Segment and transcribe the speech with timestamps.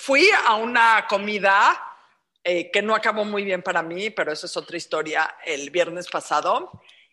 [0.00, 1.78] fui a una comida
[2.42, 6.08] eh, que no acabó muy bien para mí, pero eso es otra historia, el viernes
[6.08, 6.72] pasado.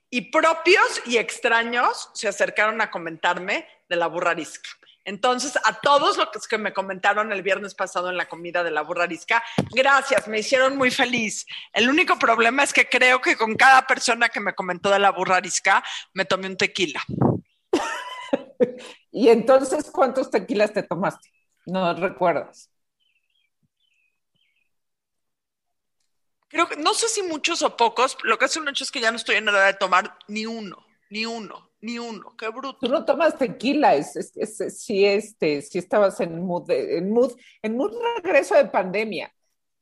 [0.10, 4.70] Y propios y extraños se acercaron a comentarme de la burrarisca.
[5.04, 8.84] Entonces, a todos los que me comentaron el viernes pasado en la comida de la
[8.84, 11.46] burrarisca, gracias, me hicieron muy feliz.
[11.74, 15.12] El único problema es que creo que con cada persona que me comentó de la
[15.12, 15.84] burrarisca,
[16.14, 17.04] me tomé un tequila.
[19.12, 21.30] y entonces, ¿cuántos tequilas te tomaste?
[21.66, 22.70] No recuerdas.
[26.50, 29.02] Creo que, no sé si muchos o pocos, lo que hace un hecho es que
[29.02, 32.78] ya no estoy en edad de tomar ni uno, ni uno ni uno, qué bruto.
[32.80, 37.78] Tú no tomas tequila, es, es, sí, este, sí estabas en mood, en mood, en
[37.78, 37.94] mood
[38.24, 39.34] regreso de pandemia.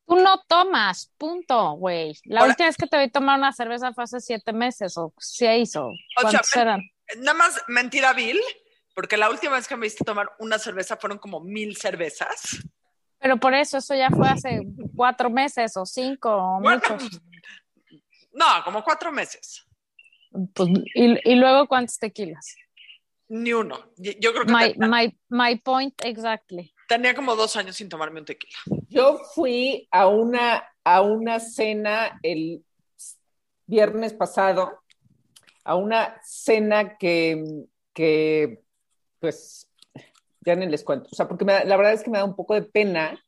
[0.07, 2.13] Tú no tomas, punto, güey.
[2.25, 5.75] La última vez que te vi tomar una cerveza fue hace siete meses o seis
[5.75, 6.81] o cuántos eran.
[7.17, 8.39] Nada más mentira, Bill,
[8.93, 12.59] porque la última vez que me viste tomar una cerveza fueron como mil cervezas.
[13.25, 14.61] Pero por eso, eso ya fue hace
[14.95, 17.19] cuatro meses o cinco o muchos.
[18.31, 19.65] No, como cuatro meses.
[20.53, 22.55] Pues, y, luego, ¿cuántos tequilas?
[23.27, 23.79] Ni uno.
[23.97, 24.75] Yo creo que.
[24.77, 26.71] My, my, point exactly.
[26.87, 28.59] Tenía como dos años sin tomarme un tequila.
[28.89, 32.63] Yo fui a una, a una cena el
[33.65, 34.83] viernes pasado,
[35.63, 37.43] a una cena que,
[37.91, 38.61] que
[39.19, 39.67] pues,
[40.45, 41.09] ya ni les cuento.
[41.11, 43.19] O sea, porque la verdad es que me da un poco de pena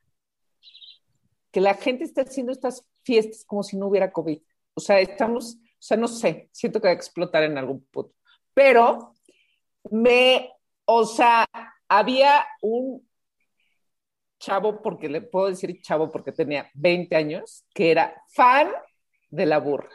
[1.51, 4.39] que la gente esté haciendo estas fiestas como si no hubiera COVID.
[4.75, 8.13] O sea, estamos o sea, no sé, siento que va a explotar en algún punto.
[8.53, 9.13] Pero
[9.91, 10.51] me,
[10.85, 11.45] o sea,
[11.87, 13.07] había un
[14.39, 18.71] chavo, porque le puedo decir chavo porque tenía 20 años, que era fan
[19.29, 19.89] de la burra.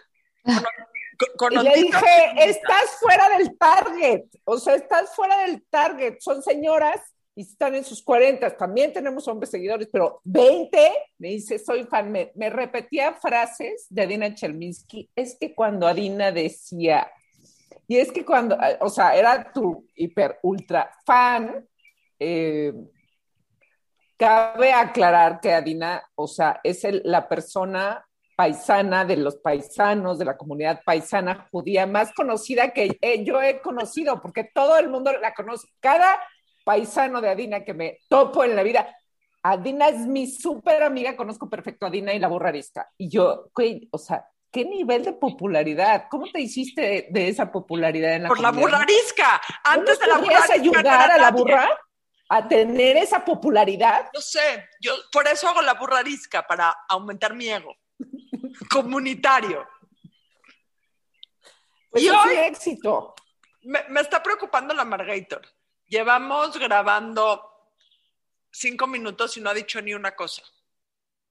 [0.44, 7.00] y le dije, estás fuera del target, o sea, estás fuera del target, son señoras
[7.34, 12.12] y están en sus 40, también tenemos hombres seguidores, pero 20, me dice, soy fan,
[12.12, 17.10] me, repetía frases de Adina Chelminsky, es que cuando Adina decía,
[17.88, 21.66] y es que cuando, o sea, era tu hiper, ultra fan,
[22.18, 22.72] eh,
[24.16, 28.06] cabe aclarar que Adina, o sea, es la persona
[28.36, 34.20] paisana de los paisanos, de la comunidad paisana judía más conocida que yo he conocido,
[34.20, 35.68] porque todo el mundo la conoce.
[35.80, 36.18] Cada
[36.64, 38.96] paisano de Adina que me topo en la vida.
[39.42, 42.88] Adina es mi súper amiga, conozco perfecto a Adina y la burrarisca.
[42.96, 43.50] Y yo,
[43.90, 46.06] o sea, ¿qué nivel de popularidad?
[46.10, 49.40] ¿Cómo te hiciste de, esa popularidad en la Por la burrarisca.
[49.64, 50.54] Antes de la burrarisca.
[50.54, 51.68] ayudar a la burra
[52.28, 54.08] a tener esa popularidad?
[54.14, 57.74] Yo sé, yo por eso hago la burrarisca, para aumentar mi ego
[58.70, 59.66] comunitario.
[61.90, 63.14] Pues y hoy, éxito.
[63.62, 65.42] Me, me, está preocupando la Margator.
[65.92, 67.50] Llevamos grabando
[68.50, 70.42] cinco minutos y no ha dicho ni una cosa.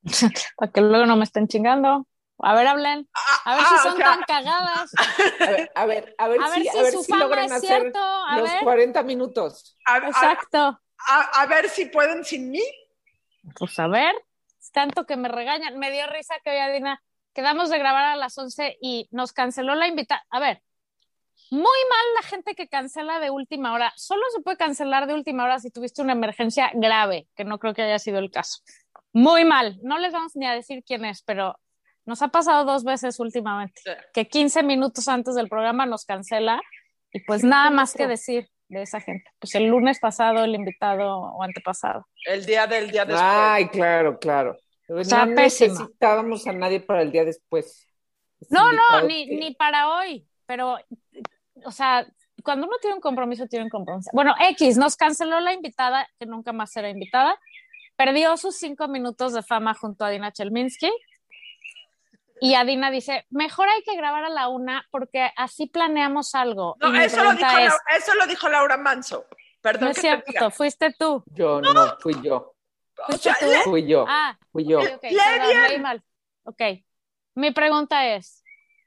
[0.55, 2.05] Para que luego no me estén chingando.
[2.37, 3.09] A ver, hablen.
[3.11, 4.91] Ah, a ver si ah, son tan cagadas.
[5.75, 7.91] A ver, a ver, si, a ver si logran hacer
[8.35, 9.75] los 40 minutos.
[10.05, 10.79] Exacto.
[11.07, 12.63] A, ver si pueden sin mí.
[13.57, 14.13] Pues a ver,
[14.71, 15.79] tanto que me regañan.
[15.79, 17.01] Me dio risa que hoy Adina
[17.33, 20.27] quedamos de grabar a las 11 y nos canceló la invitación.
[20.29, 20.61] A ver,
[21.49, 23.93] muy mal la gente que cancela de última hora.
[23.95, 27.73] Solo se puede cancelar de última hora si tuviste una emergencia grave, que no creo
[27.73, 28.59] que haya sido el caso.
[29.13, 29.77] Muy mal.
[29.83, 31.57] No les vamos ni a decir quién es, pero
[32.05, 33.81] nos ha pasado dos veces últimamente,
[34.13, 36.61] que 15 minutos antes del programa nos cancela
[37.11, 39.29] y pues nada más que decir de esa gente.
[39.39, 42.07] Pues el lunes pasado, el invitado o antepasado.
[42.25, 43.21] El día del día después.
[43.23, 44.57] Ay, claro, claro.
[44.87, 47.87] no necesitábamos a nadie para el día después.
[48.49, 50.77] no, no, ni, ni para hoy, pero
[51.63, 52.05] o sea,
[52.43, 54.09] cuando uno tiene un compromiso, tiene un compromiso.
[54.11, 57.39] Bueno, X, nos canceló la invitada, que nunca más será invitada,
[57.95, 60.91] perdió sus cinco minutos de fama junto a Dina Chelminsky.
[62.41, 66.75] Y Adina dice, mejor hay que grabar a la una porque así planeamos algo.
[66.81, 69.27] No, eso lo, dijo Laura, eso lo, dijo Laura Manso.
[69.61, 69.85] Perdón.
[69.85, 71.23] No es cierto, fuiste tú.
[71.27, 72.55] Yo no, fui yo.
[73.07, 73.69] ¿Fuiste tú?
[73.69, 74.03] Fui yo.
[74.05, 74.81] Ah, fui yo.
[74.81, 76.03] Okay, mal.
[76.43, 76.61] Ok.
[77.35, 78.40] Mi pregunta es,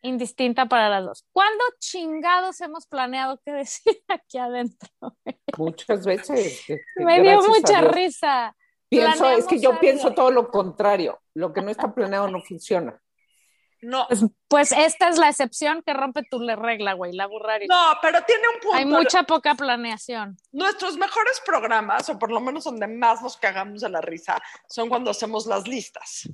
[0.04, 1.26] indistinta para las dos.
[1.32, 4.88] ¿Cuándo chingados hemos planeado qué decir aquí adentro?
[5.58, 6.64] Muchas veces.
[6.96, 8.54] Me dio mucha risa.
[8.88, 11.20] Pienso, es que yo pienso todo lo contrario.
[11.34, 13.00] Lo que no está planeado no funciona.
[13.82, 14.06] No.
[14.08, 17.66] Pues, pues, esta es la excepción que rompe tu regla, güey, la burraria.
[17.68, 18.76] No, pero tiene un punto.
[18.76, 20.36] Hay mucha poca planeación.
[20.52, 24.88] Nuestros mejores programas, o por lo menos donde más nos cagamos de la risa, son
[24.88, 26.28] cuando hacemos las listas.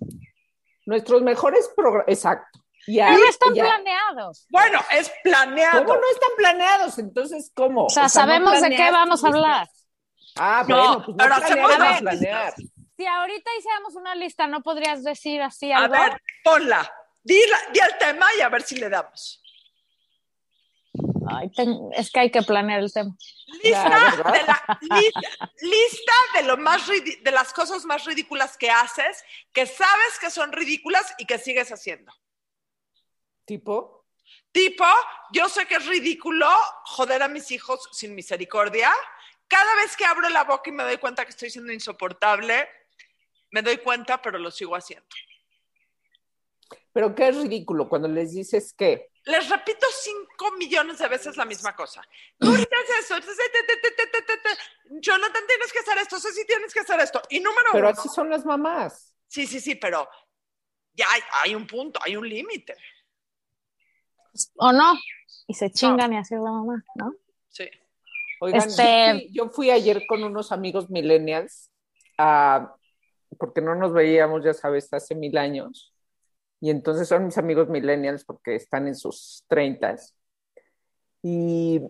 [0.86, 2.60] Nuestros mejores programas, exacto.
[2.86, 4.46] Ya, no están planeados.
[4.50, 5.84] Bueno, es planeado.
[5.84, 6.98] ¿Cómo no están planeados?
[6.98, 7.86] Entonces, ¿cómo?
[7.86, 9.68] O sea, sabemos de qué vamos a hablar.
[10.36, 12.00] Ah, bueno, pues no pero planear.
[12.00, 12.54] planear.
[12.96, 15.92] si ahorita hiciéramos una lista, ¿no podrías decir así A algo?
[15.92, 16.90] ver, ponla.
[17.22, 19.42] Di, la- di el tema y a ver si le damos.
[21.28, 23.14] Ay, ten- es que hay que planear el tema.
[23.62, 25.20] Lista, de, la, lista,
[25.60, 29.22] lista de, lo más de las cosas más ridículas que haces,
[29.52, 32.12] que sabes que son ridículas y que sigues haciendo.
[33.50, 34.06] Tipo,
[34.52, 34.84] Tipo,
[35.32, 36.46] yo sé que es ridículo
[36.84, 38.92] joder a mis hijos sin misericordia.
[39.48, 42.68] Cada vez que abro la boca y me doy cuenta que estoy siendo insoportable,
[43.50, 45.08] me doy cuenta, pero lo sigo haciendo.
[46.92, 51.44] pero qué es ridículo cuando les dices que Les repito cinco millones de veces la
[51.44, 52.00] misma cosa.
[52.38, 52.68] Tú dices
[53.00, 53.16] eso.
[54.90, 57.20] Jonathan, tienes que hacer esto, Ceci, tienes que hacer esto.
[57.30, 59.12] Y número pero uno, así son las mamás.
[59.26, 60.08] sí, sí, sí, pero
[60.92, 62.76] ya hay, hay un punto, hay un límite.
[64.56, 64.94] ¿O no?
[65.46, 67.12] Y se chingan y así es la mamá, ¿no?
[67.48, 67.68] Sí.
[68.40, 71.70] Oigan, Este- yo, fui, yo fui ayer con unos amigos millennials,
[72.18, 72.74] a-
[73.38, 75.94] porque no nos veíamos, ya sabes, hace mil años.
[76.60, 80.14] Y entonces son mis amigos millennials porque están en sus treintas.
[81.22, 81.80] Y,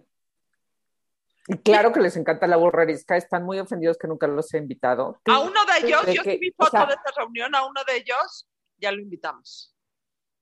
[1.49, 5.21] y claro que les encanta la borrarisca, están muy ofendidos que nunca los he invitado.
[5.27, 7.55] A uno de ellos, de yo que- sí vi o foto sea- de esta reunión,
[7.55, 8.49] a uno de ellos
[8.79, 9.75] ya lo invitamos.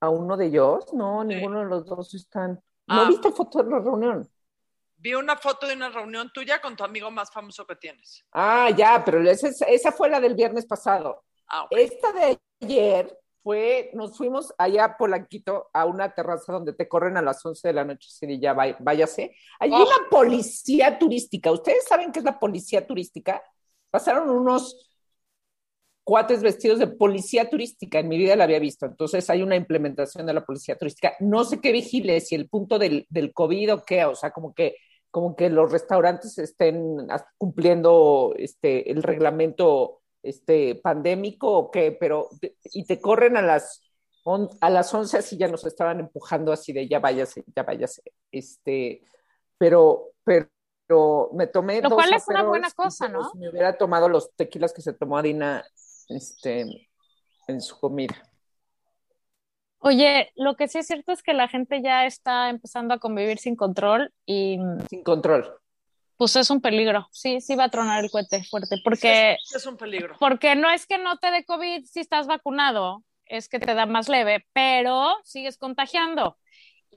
[0.00, 0.93] ¿A uno de ellos?
[0.93, 2.53] No, ninguno de los dos están.
[2.87, 3.09] ¿No Ah.
[3.09, 4.29] viste foto de la reunión?
[4.97, 8.25] Vi una foto de una reunión tuya con tu amigo más famoso que tienes.
[8.33, 11.25] Ah, ya, pero esa, es- esa fue la del viernes pasado.
[11.49, 11.67] Ah.
[11.71, 17.17] Esta de ayer fue, nos fuimos allá a Polanquito a una terraza donde te corren
[17.17, 19.35] a las 11 de la noche, y ya vay- váyase.
[19.61, 19.77] Hay Oh.
[19.77, 21.50] una policía turística.
[21.53, 23.43] ¿Ustedes saben qué es la policía turística?
[23.91, 24.98] Pasaron unos
[26.09, 27.99] cuates vestidos de policía turística.
[27.99, 28.87] En mi vida la había visto.
[28.87, 31.13] Entonces hay una implementación de la policía turística.
[31.21, 34.55] No sé qué vigile, si el punto del, del COVID o qué, o sea, como
[34.55, 34.77] que
[35.11, 36.97] como que los restaurantes estén
[37.37, 42.31] cumpliendo este el reglamento este pandémico o qué, pero
[42.73, 43.83] y te corren a las
[44.25, 48.03] on- a las 11 así ya nos estaban empujando así de ya váyase, ya váyase.
[48.33, 49.03] Este,
[49.59, 53.31] pero pero me tomé Lo dos cual es una buena cosa, ¿no?
[53.31, 55.63] si me hubiera tomado los tequilas que se tomó Adina
[56.09, 56.89] este
[57.47, 58.15] en su comida.
[59.81, 63.39] Oye, lo que sí es cierto es que la gente ya está empezando a convivir
[63.39, 64.59] sin control y
[64.91, 65.49] Sin control.
[66.17, 67.07] pues es un peligro.
[67.13, 70.17] Sí, sí va a tronar el cohete fuerte, porque, Es, es un peligro.
[70.19, 73.87] porque no es que no te dé COVID si estás vacunado, es que te da
[73.87, 76.37] más leve, pero sigues contagiando.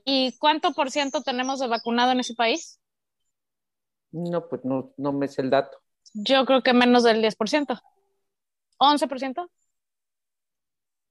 [0.04, 2.80] ¿Y cuánto por ciento tenemos de vacunado en ese país?
[4.10, 5.78] No, pues no, no me sé el dato.
[6.14, 7.80] Yo creo que menos del 10%.
[8.90, 9.48] ¿11%?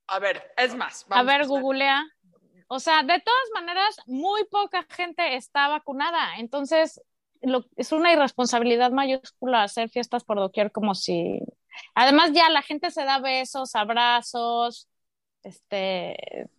[0.08, 1.04] A ver, es más.
[1.06, 2.04] A vamos ver, hacer- googlea.
[2.68, 6.38] O sea, de todas maneras, muy poca gente está vacunada.
[6.38, 7.02] Entonces,
[7.42, 11.40] lo, es una irresponsabilidad mayúscula hacer fiestas por doquier como si...
[11.96, 14.88] Además, ya la gente se da besos, abrazos,
[15.44, 16.50] este...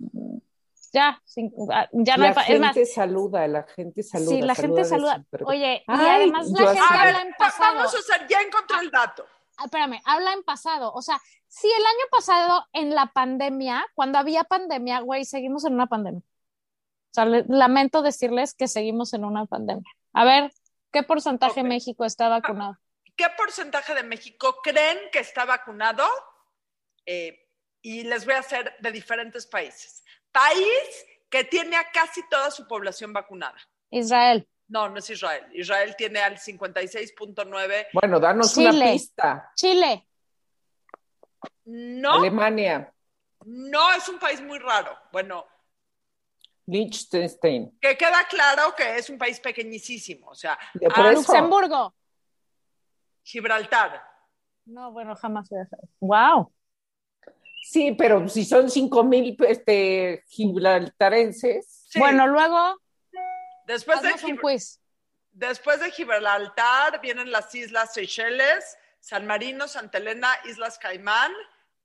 [0.92, 1.50] Ya, sin-
[1.92, 2.34] ya no la hay...
[2.34, 4.30] pa- Es más, gente saluda, la gente saluda.
[4.30, 5.24] sí, la gente saluda.
[5.46, 7.74] Oye, y además la gente A ver, habla en pasado.
[7.76, 9.24] vamos a hacer, ya encontré el dato.
[9.56, 10.92] Ah, espérame, habla en pasado.
[10.94, 15.74] O sea, si el año pasado en la pandemia, cuando había pandemia, güey, seguimos en
[15.74, 16.20] una pandemia.
[16.22, 19.90] O sea, le- lamento decirles que seguimos en una pandemia.
[20.14, 20.52] A ver,
[20.92, 21.66] ¿qué porcentaje Ok.
[21.66, 22.78] México está vacunado?
[23.16, 26.04] ¿Qué porcentaje de México creen que está vacunado?
[27.04, 27.38] Eh,
[27.82, 30.02] y les voy a hacer de diferentes países.
[30.30, 33.58] País que tiene a casi toda su población vacunada.
[33.90, 34.48] Israel.
[34.72, 35.44] No, no es Israel.
[35.52, 37.88] Israel tiene al 56.9.
[37.92, 39.52] Bueno, danos una pista.
[39.54, 40.08] Chile.
[41.66, 42.90] No, Alemania,
[43.44, 44.96] no es un país muy raro.
[45.12, 45.44] Bueno,
[46.64, 47.78] Liechtenstein.
[47.82, 50.28] que queda claro que es un país pequeñísimo.
[50.30, 51.94] O sea, De- por eso, Luxemburgo.
[53.24, 54.02] Gibraltar.
[54.64, 55.84] No, bueno, jamás voy a saber.
[56.00, 56.50] Wow.
[57.62, 61.98] sí, pero si son cinco mil este, gibraltarenses, Sí.
[61.98, 62.78] Bueno, luego
[63.72, 64.80] después de, un quiz.
[65.32, 71.32] después de Gibraltar vienen las Islas Seychelles, San Marino, Santa Elena, Islas Caimán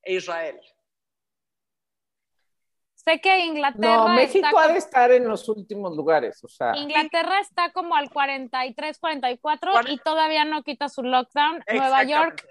[0.04, 0.60] e Israel.
[2.96, 6.50] Sé que Inglaterra no, está México ha como- de estar en los últimos lugares, o
[6.50, 11.64] sea, Inglaterra está como al 43, 44 Cuare- y todavía no quita su lockdown.
[11.72, 12.46] Nueva York.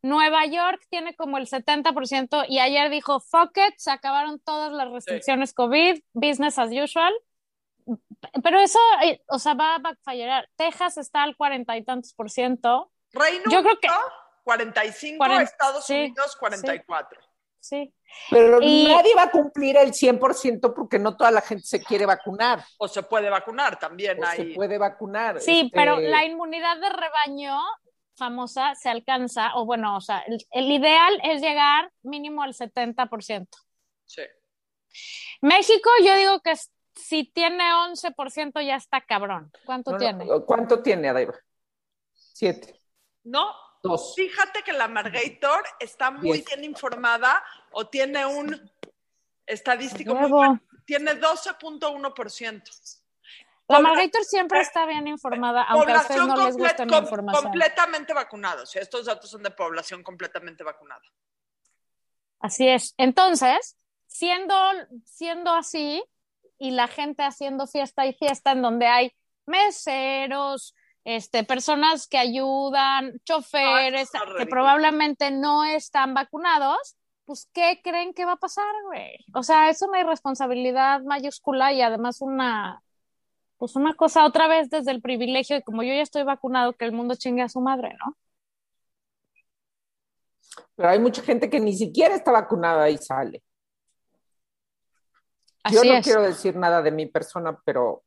[0.00, 4.90] Nueva York tiene como el 70% y ayer dijo, fuck it, se acabaron todas las
[4.90, 7.12] restricciones COVID, business as usual.
[8.42, 10.48] Pero eso, eh, o sea, va a backfire.
[10.56, 12.92] Texas está al cuarenta y tantos por ciento.
[13.12, 14.02] Reino Yo creo que- Unido,
[14.44, 17.20] 45, Cuaren- Estados sí, Unidos, 44.
[17.60, 17.92] Sí.
[18.30, 22.06] pero Y- nadie va a cumplir el 100% porque no toda la gente se quiere
[22.06, 24.36] vacunar O se puede vacunar también o ahí.
[24.50, 25.40] se puede vacunar.
[25.40, 27.58] Sí, este, pero la inmunidad de rebaño
[28.16, 33.58] famosa se alcanza, o bueno, o sea, el, el ideal es llegar mínimo al 70%.
[34.06, 34.22] Sí.
[35.42, 39.50] México, yo digo que es- si tiene 11% ya está cabrón.
[39.64, 40.26] ¿Cuánto No, no, tiene?
[40.46, 41.34] ¿Cuánto tiene, Adaiva?
[42.12, 42.78] Siete.
[43.24, 43.52] No,
[43.82, 44.14] Dos.
[44.16, 46.46] fíjate que la Margator está muy Diez.
[46.46, 48.70] bien informada o tiene un
[49.46, 50.60] estadístico muy bueno.
[50.84, 52.62] Tiene 12.1%.
[53.68, 57.42] La Margator siempre está bien informada, aunque a ustedes no les información.
[57.44, 58.74] completamente vacunados.
[58.76, 61.02] Estos datos son de población completamente vacunada.
[62.40, 62.94] Así es.
[62.96, 63.76] Entonces,
[64.06, 64.54] siendo,
[65.04, 66.02] siendo así,
[66.58, 69.12] y la gente haciendo fiesta y fiesta en donde hay
[69.46, 70.74] meseros,
[71.04, 78.24] este, personas que ayudan, choferes, No, que probablemente no están vacunados, pues, ¿qué creen que
[78.24, 79.24] va a pasar, güey?
[79.34, 82.82] O sea, es una irresponsabilidad mayúscula y además una,
[83.58, 86.84] pues una cosa otra vez desde el privilegio de como yo ya estoy vacunado, que
[86.84, 88.16] el mundo chingue a su madre, ¿no?
[90.74, 93.42] Pero hay mucha gente que ni siquiera está vacunada y sale.
[95.72, 96.04] Yo no es.
[96.04, 98.02] quiero decir nada de mi persona, pero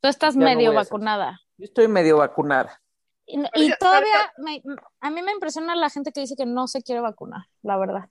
[0.00, 1.40] Tú estás no medio vacunada.
[1.56, 2.80] yo estoy medio vacunada.
[3.26, 4.62] Y, Pero y ya- todavía me-
[5.00, 8.08] a mí me impresiona la gente que dice que no se quiere vacunar, la verdad.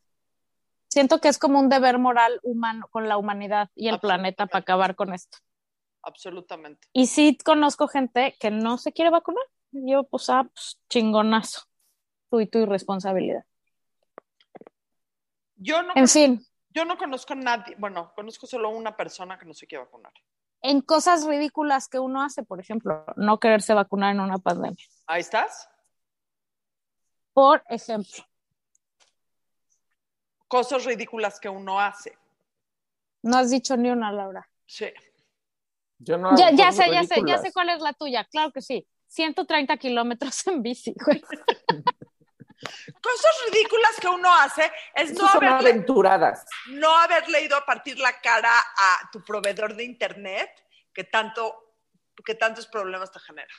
[0.90, 4.62] Siento que es como un deber moral humano con la humanidad y el planeta para
[4.62, 5.38] acabar con esto.
[6.04, 6.88] Absolutamente.
[6.94, 9.44] Y sí conozco gente que no se quiere vacunar.
[9.72, 11.62] Yo, pues, ah, pues, chingonazo.
[12.30, 13.44] Tú y tu irresponsabilidad.
[15.56, 19.46] Yo no, En fin, yo no conozco a nadie, bueno, conozco solo una persona que
[19.46, 20.14] no se quiere vacunar.
[20.62, 24.86] en cosas ridículas que uno hace, por ejemplo, no quererse vacunar en una pandemia.
[25.06, 25.70] Ahí estás.
[27.34, 28.24] Por ejemplo,
[30.48, 32.18] Cosas ridículas que uno hace.
[33.22, 34.48] no has dicho ni una, Laura.
[34.66, 34.88] Sí.
[36.00, 38.62] Yo no Ya, ya sé, ya sé, ya sé cuál es la tuya, claro que
[38.62, 38.88] sí.
[39.08, 41.22] 130 kilómetros en bici, güey.
[43.02, 46.46] Cosas ridículas que uno hace es no son haber, aventuradas.
[46.70, 50.50] no haber leído a partir la cara a tu proveedor de internet
[50.94, 51.68] que tanto
[52.24, 53.54] que tantos problemas te genera.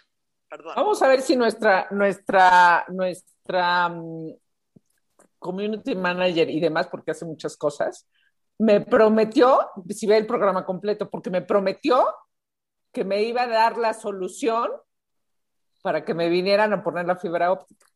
[0.49, 0.75] Perdón.
[0.77, 4.33] Vamos a ver si nuestra, nuestra, nuestra mm,
[5.39, 8.07] community manager y demás, porque hace muchas cosas,
[8.59, 12.15] me prometió, si ve el programa completo, porque me prometió
[12.93, 14.71] que me iba a dar la solución
[15.83, 17.87] para que me vinieran a poner la fibra óptica.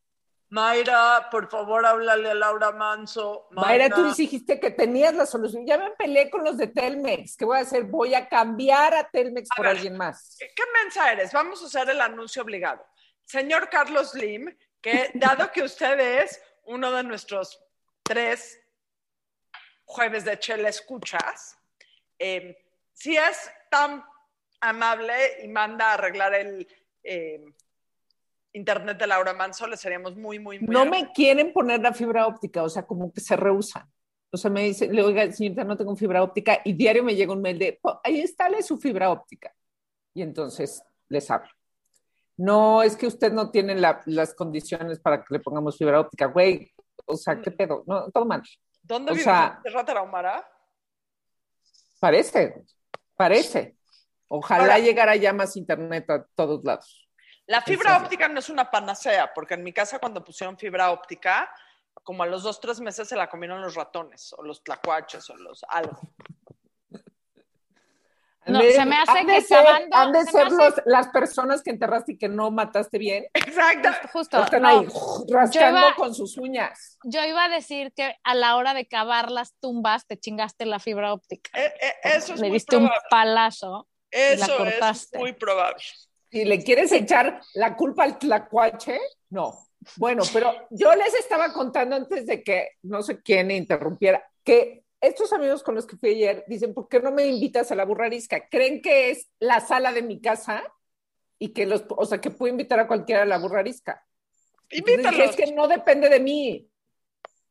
[0.53, 3.47] Mayra, por favor, háblale a Laura Manso.
[3.49, 5.65] Mayra, tú dijiste que tenías la solución.
[5.65, 7.35] Ya me peleé con los de Telmex.
[7.35, 7.85] ¿Qué voy a hacer?
[7.85, 9.75] Voy a cambiar a Telmex A por ver.
[9.77, 10.35] alguien más.
[10.39, 11.33] ¿Qué, qué mensa eres?
[11.33, 12.85] Vamos a hacer el anuncio obligado.
[13.25, 17.59] Señor Carlos Lim, que dado que usted es uno de nuestros
[18.03, 18.61] tres
[19.85, 21.57] jueves de Chela Escuchas,
[22.19, 24.05] eh, si es tan
[24.61, 26.67] amable y manda a arreglar el
[27.01, 27.43] eh,
[28.53, 32.27] internet de Laura Manso, le seríamos muy, muy, muy No me quieren poner la fibra
[32.27, 33.91] óptica, o sea, como que se rehusan.
[34.31, 37.33] O sea, me dice, le oiga, señorita, no tengo fibra óptica y diario me llega
[37.33, 39.53] un mail de, "Po, ahí está su fibra óptica.
[40.13, 41.49] Y entonces les hablo.
[42.37, 46.25] No, es que usted no tiene la- las condiciones para que le pongamos fibra óptica,
[46.25, 46.71] güey.
[47.05, 47.83] O sea, ¿qué pedo?
[47.85, 48.41] No, todo mal.
[48.81, 50.47] ¿Dónde o vive sea- Tarahumara?
[51.99, 52.63] Parece,
[53.15, 53.77] parece.
[54.27, 57.02] Ojalá Ahora- llegara ya más internet a todos lados.
[57.47, 61.53] La fibra óptica no es una panacea, porque en mi casa cuando pusieron fibra óptica,
[62.03, 65.35] como a los dos, tres meses se la comieron los ratones, o los tlacuaches, o
[65.37, 65.99] los algo.
[68.45, 71.63] No, de- se me hace que ser- Han de se ser hace- los- las personas
[71.63, 73.25] que enterraste y que no mataste bien.
[73.33, 73.87] Exacto.
[74.11, 74.67] Justo, Están no.
[74.67, 74.85] ahí
[75.29, 76.97] rascando Yo iba- con sus uñas.
[77.05, 80.79] Yo iba a decir que a la hora de cavar las tumbas te chingaste la
[80.79, 81.51] fibra óptica.
[81.57, 83.87] Eh, eh, eso es Le muy diste un palazo.
[84.11, 85.17] Eso es cortaste.
[85.19, 85.81] muy probable.
[86.33, 88.99] Si le quieres echar la culpa al tlacuache,
[89.29, 89.53] no.
[89.97, 95.31] Bueno, pero yo les estaba contando antes de que no sé quién interrumpiera, que estos
[95.31, 98.47] amigos con los que fui ayer dicen, ¿por qué no me invitas a la burrarisca?
[98.49, 100.63] ¿Creen que es la sala de mi casa?
[101.37, 104.03] Y que los, o sea, que puedo invitar a cualquiera a la burrarisca.
[104.71, 105.29] Entonces Invítalos.
[105.29, 106.67] es que no depende de mí.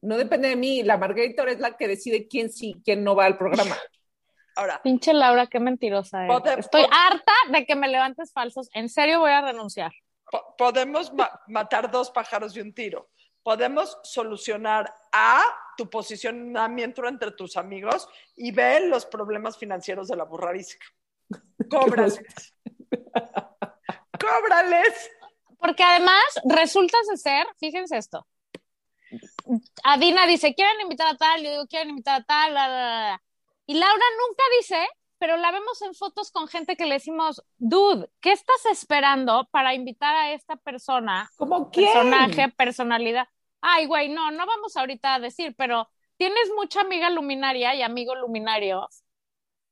[0.00, 0.82] No depende de mí.
[0.82, 3.76] La Margarita es la que decide quién sí, quién no va al programa.
[4.56, 6.36] Ahora, Pinche Laura, qué mentirosa eres.
[6.36, 8.68] Pode- Estoy harta de que me levantes falsos.
[8.74, 9.92] En serio voy a renunciar.
[10.30, 13.10] po- podemos ma- matar dos pájaros de un tiro.
[13.42, 15.42] Podemos solucionar A,
[15.76, 20.86] tu posicionamiento entre tus amigos, y B, los problemas financieros de la burrarisca.
[21.70, 22.22] Cóbrales.
[24.18, 25.10] Cóbrales.
[25.58, 28.26] Porque además resulta de ser, fíjense esto.
[29.84, 31.42] Adina dice, ¿quieren invitar a tal?
[31.42, 32.54] Yo digo, ¿quieren invitar a tal?
[32.54, 32.76] La, la,
[33.10, 33.22] la.
[33.66, 34.88] Y Laura nunca dice,
[35.18, 39.74] pero la vemos en fotos con gente que le decimos, dude, ¿qué estás esperando para
[39.74, 41.30] invitar a esta persona?
[41.36, 41.92] ¿Cómo quién?
[41.92, 43.28] Personaje, personalidad.
[43.60, 48.16] Ay, güey, no, no vamos ahorita a decir, pero tienes mucha amiga luminaria y amigo
[48.16, 48.88] luminario,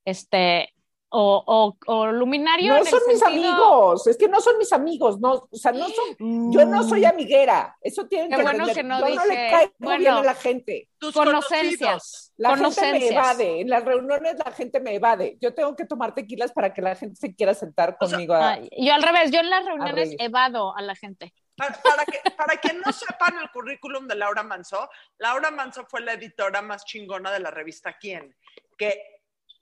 [0.05, 0.73] este,
[1.13, 2.69] o, o, o luminario.
[2.69, 5.55] No en el son mis sentido- amigos, es que no son mis amigos, no, o
[5.57, 9.15] sea, no son, yo no soy amiguera, eso tienen Qué que bueno que no yo
[9.15, 9.99] no le dije- caigo bueno.
[9.99, 10.87] bien a la gente.
[10.97, 12.31] Tus Conocencias.
[12.37, 13.11] La gente me Conocencias.
[13.11, 15.37] evade, en las reuniones la gente me evade.
[15.41, 18.33] Yo tengo que tomar tequilas para que la gente se quiera sentar O sea, conmigo.
[18.33, 20.15] a- yo al revés, yo en las reuniones reír.
[20.19, 21.33] evado a la gente.
[21.57, 26.01] Para, para que, para quien no sepan el currículum de Laura Manso, Laura Manso fue
[26.01, 28.35] la editora más chingona de la revista Quién,
[28.77, 28.99] que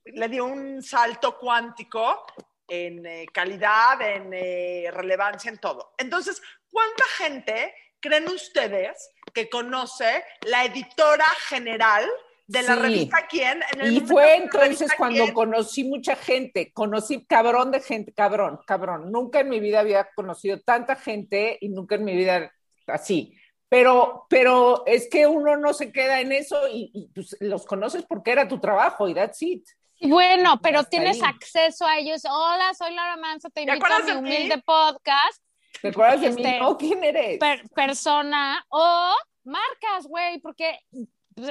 [0.06, 2.26] le dio un salto cuántico
[2.68, 5.94] en eh, calidad, en eh, relevancia, en todo.
[5.98, 6.42] Entonces,
[6.72, 12.08] ¿cuánta gente creen ustedes que conoce la editora general
[12.48, 12.80] de la Sí.
[12.82, 13.62] revista Quién?
[13.74, 18.60] En el Y fue entonces cuando Quién- conocí mucha gente, conocí cabrón de gente, cabrón,
[18.66, 19.12] cabrón.
[19.12, 22.52] Nunca en mi vida había conocido tanta gente y nunca en mi vida
[22.88, 23.36] así.
[23.68, 28.04] Pero, pero es que uno no se queda en eso y, y, pues, los conoces
[28.04, 29.68] porque era tu trabajo y that's it.
[30.02, 32.22] Bueno, pero tienes acceso a ellos.
[32.26, 34.20] Hola, soy Laura Manso, te ¿Te invito a mi de mí?
[34.20, 35.44] humilde podcast.
[35.82, 36.42] ¿Te acuerdas de mí?
[36.42, 37.38] Este, No, ¿quién eres?
[37.40, 39.14] per- persona o
[39.44, 40.80] marcas, güey, porque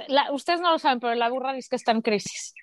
[0.09, 2.55] la- ustedes no lo saben, pero la burra dice que está en crisis.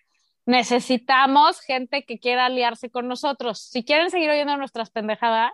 [0.48, 3.60] Necesitamos gente que quiera aliarse con nosotros.
[3.62, 5.51] Si quieren seguir oyendo nuestras pendejadas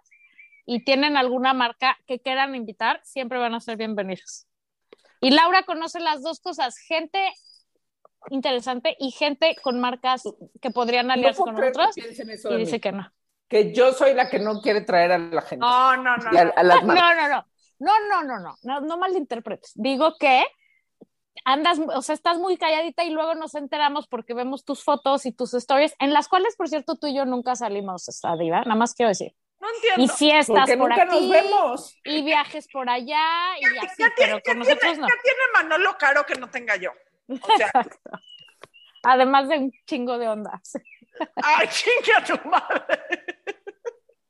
[0.65, 4.47] y tienen alguna marca que quieran invitar, siempre van a ser bienvenidos.
[5.21, 7.31] Y Laura conoce las dos cosas, gente
[8.29, 10.23] interesante y gente con marcas
[10.61, 12.01] que podrían aliarse con nosotros y
[12.57, 12.79] dice mí.
[12.79, 13.11] que no.
[13.47, 15.65] Que yo soy la que no quiere traer a la gente.
[15.65, 16.29] No, no, no.
[16.31, 17.45] y a, a las No, no, no.
[17.79, 19.71] No, no, no, no, no, no malinterpretes.
[19.75, 20.43] Digo que
[21.45, 25.31] andas, o sea, estás muy calladita y luego nos enteramos porque vemos tus fotos y
[25.31, 28.75] tus stories, en las cuales, por cierto, tú y yo nunca salimos a Diva, nada
[28.75, 29.33] más quiero decir.
[29.59, 30.03] No entiendo.
[30.03, 31.97] Y fiestas Porque por nunca aquí, nos vemos.
[32.03, 35.07] y viajes por allá, y así, ¿Qué tiene, pero con tiene- nosotros no.
[35.07, 36.91] qué tiene Manolo Caro que no tenga yo?
[37.41, 37.71] O sea,
[39.03, 40.73] Además de un chingo de ondas.
[41.43, 43.01] ay, chinga tu madre.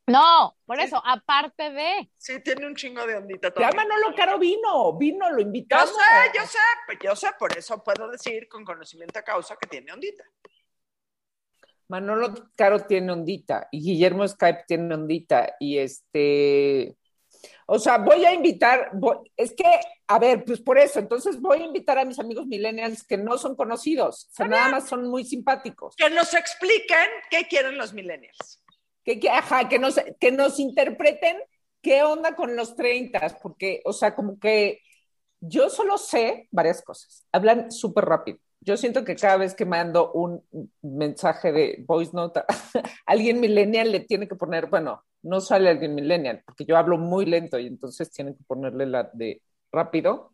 [0.08, 2.10] No, por eso, aparte de.
[2.18, 3.78] Sí, tiene un chingo de ondita Ya todavía.
[3.84, 5.90] Manolo Caro vino, vino, lo Yo invitamos.
[5.90, 9.68] sé, yo sé, pues yo sé, por eso puedo decir con conocimiento de causa que
[9.68, 10.24] tiene ondita.
[11.88, 16.98] Manolo Caro tiene ondita y Guillermo Skype tiene ondita y este,
[17.74, 19.64] o sea, voy a invitar, voy- es que,
[20.08, 23.38] a ver, pues por eso, entonces voy a invitar a mis amigos millennials que no
[23.38, 27.94] son conocidos, o sea, nada más son muy simpáticos, Que nos expliquen qué quieren los
[27.94, 28.62] millennials.
[29.06, 31.38] que, que, ajá, que nos, que nos interpreten
[31.82, 34.80] qué onda con los 30, porque, o sea, como que
[35.40, 38.38] yo solo sé varias cosas, hablan súper rápido.
[38.60, 40.44] Yo siento que cada vez que mando un
[40.84, 42.42] mensaje de voice note
[43.08, 47.26] alguien millennial le tiene que poner, bueno, no sale alguien millennial, porque yo hablo muy
[47.26, 50.34] lento y entonces tienen que ponerle la de rápido,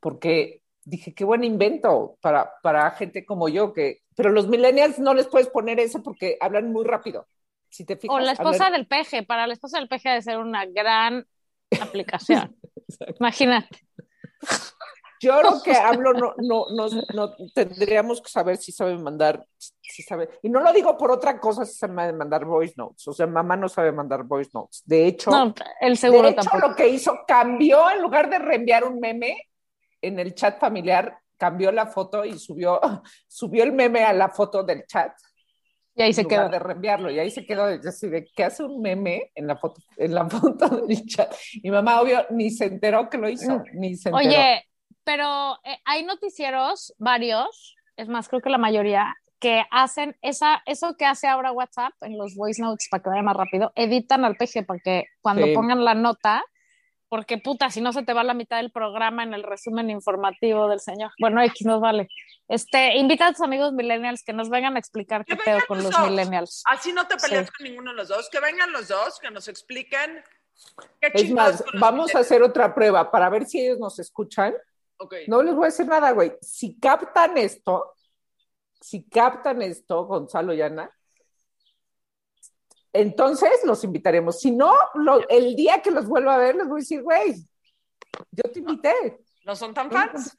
[0.00, 5.14] porque dije, qué buen invento para, para gente como yo, que, pero los millennials no
[5.14, 7.26] les puedes poner eso porque hablan muy rápido.
[7.68, 10.14] Si te fijas, O la esposa hablan- del peje, para la esposa del peje ha
[10.14, 11.26] de ser una gran
[11.80, 12.56] aplicación.
[13.20, 13.80] Imagínate.
[15.20, 20.02] Yo lo que hablo no, no, no, no tendríamos que saber si sabe mandar, si
[20.02, 23.26] sabe, y no lo digo por otra cosa si sabe mandar voice notes, o sea,
[23.26, 24.82] mamá no sabe mandar voice notes.
[24.86, 26.68] De hecho, No, el de seguro hecho tampoco.
[26.68, 29.36] lo que hizo cambió, en lugar de reenviar un meme
[30.00, 32.80] en el chat familiar, cambió la foto y subió,
[33.28, 35.12] subió el meme a la foto del chat.
[35.94, 36.48] Y ahí se lugar quedó.
[36.50, 39.80] de reenviarlo y ahí se quedó así de que hace un meme en la foto
[39.96, 43.96] en la foto del chat y mamá obvio ni se enteró que lo hizo ni
[43.96, 44.62] se enteró Oye,
[45.08, 50.96] pero eh, hay noticieros, varios, es más, creo que la mayoría, que hacen esa, eso
[50.98, 54.36] que hace ahora WhatsApp en los voice notes para que vaya más rápido, editan al
[54.36, 55.54] peje para que cuando Sí.
[55.54, 56.44] pongan la nota,
[57.08, 60.68] porque puta, si no se te va la mitad del programa en el resumen informativo
[60.68, 61.10] del señor.
[61.18, 62.08] Bueno, X nos vale.
[62.46, 65.66] Este, invita a tus amigos millennials que nos vengan a explicar qué Que pedo vengan
[65.68, 66.10] con los dos.
[66.10, 66.62] millennials.
[66.66, 67.52] Así no te peleas Sí.
[67.56, 68.28] con ninguno de los dos.
[68.30, 70.22] Que vengan los dos, que nos expliquen
[71.00, 73.98] qué es más con los vamos a hacer otra prueba para ver si ellos nos
[74.00, 74.52] escuchan
[74.98, 75.14] Ok.
[75.28, 77.94] no les voy a decir nada güey si captan esto
[78.80, 80.90] si captan esto Gonzalo y Ana
[82.92, 86.80] entonces los invitaremos si no lo- el día que los vuelva a ver les voy
[86.80, 87.34] a decir güey
[88.32, 90.36] yo te invité No son tan fans.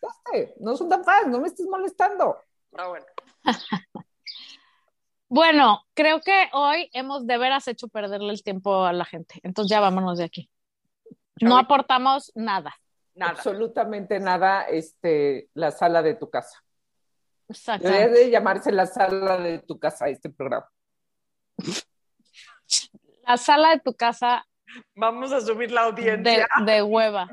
[0.59, 2.37] no son tan fans no me estés molestando
[2.77, 3.05] Ah, bueno.
[5.31, 9.39] Bueno, creo que hoy hemos de veras hecho perderle el tiempo a la gente.
[9.43, 10.49] Entonces ya vámonos de aquí.
[11.39, 12.73] No aportamos nada.
[13.19, 13.32] Nada.
[13.32, 16.63] absolutamente nada este, la sala de tu casa.
[17.47, 17.88] Exacto.
[17.88, 20.69] Debería de llamarse la sala de tu casa este programa.
[23.27, 24.45] La sala de tu casa
[24.95, 26.47] Vamos a subir la de, audiencia.
[26.65, 27.29] de hueva.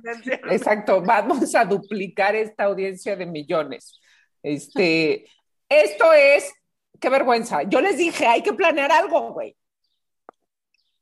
[0.51, 4.01] Exacto, vamos a duplicar esta audiencia de millones.
[4.42, 5.27] Este,
[5.68, 6.53] esto es,
[7.01, 7.62] qué vergüenza.
[7.64, 9.57] Yo les dije, hay que planear algo, güey.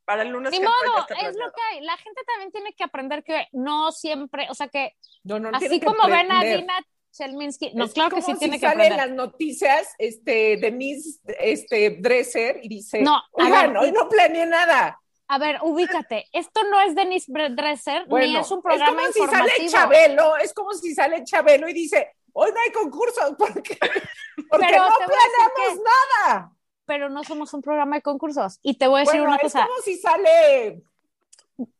[0.04, 1.80] Para el lunes Ni que modo, es lo que hay.
[1.80, 5.80] La gente también tiene que aprender que no siempre, o sea que No, no, así
[5.80, 6.42] como ven a.
[6.42, 6.74] Dina
[7.10, 9.16] Chelminsky, no, Es claro que como sí si tiene que sale en aprender.
[9.16, 14.46] las noticias, este, Denise, este, Dresser, y dice, No, a oigan, ver, hoy no planeé
[14.46, 15.00] nada.
[15.28, 16.26] A ver, ubícate.
[16.32, 19.56] Esto no es Denise Bre- Dresser, ni Bueno, es un programa como si informativo.
[19.56, 24.66] sale Chabelo, es como si sale Chabelo y dice, hoy no hay concursos, porque, porque
[24.68, 25.82] Pero no planeamos que-
[26.26, 26.50] nada.
[26.84, 28.58] Pero no somos un programa de concursos.
[28.62, 30.82] Y te voy a decir Bueno, una es cosa, como si sale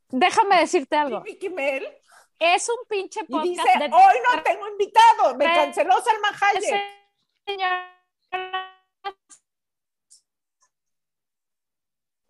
[0.09, 1.23] déjame decirte algo.
[2.39, 6.83] Es un pinche y podcast dice, de hoy no tengo invitado, me canceló Salma Hayek.
[7.47, 7.91] señora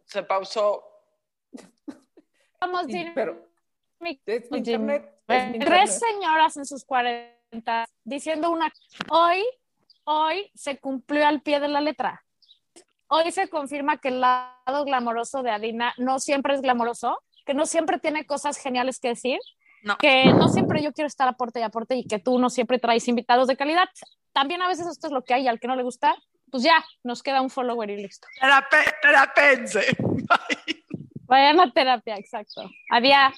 [0.07, 0.85] Se pausó.
[2.61, 3.49] Vamos, Sí, Jimmy- pero
[4.01, 8.73] es mi Jimmy- internet, es mi Tres señoras en sus cuarentas diciendo una.
[9.11, 9.45] Hoy,
[10.05, 12.25] hoy se cumplió al pie de la letra.
[13.17, 17.65] Hoy se confirma que el lado glamoroso de Adina no siempre es glamoroso, que no
[17.65, 19.39] siempre tiene cosas geniales que decir,
[19.85, 19.97] No.
[19.99, 23.07] que no siempre yo quiero estar aporte y aporte y que tú no siempre traes
[23.07, 23.89] invitados de calidad.
[24.33, 26.13] También a veces esto es lo que hay y al que no le gusta,
[26.51, 28.27] pues ya, nos queda un follower y listo.
[28.41, 29.97] Terape- Terapense.
[31.27, 32.69] Vayan a terapia, exacto.
[32.91, 33.33] Adiós.